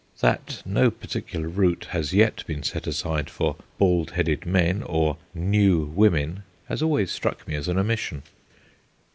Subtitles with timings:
[0.19, 5.83] That no particular route has yet been set aside for bald headed men or "new
[5.93, 8.23] women" has always struck me as an omission.